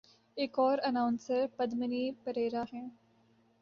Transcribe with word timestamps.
ایک 0.37 0.59
اور 0.59 0.77
اناؤنسر 0.83 1.45
پدمنی 1.57 2.11
پریرا 2.23 2.63
ہیں۔ 2.73 2.87